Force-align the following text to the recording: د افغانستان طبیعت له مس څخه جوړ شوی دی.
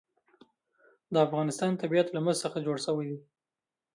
د 1.13 1.15
افغانستان 1.27 1.71
طبیعت 1.81 2.07
له 2.11 2.19
مس 2.25 2.37
څخه 2.45 2.57
جوړ 2.65 2.77
شوی 2.85 3.05
دی. 3.11 3.19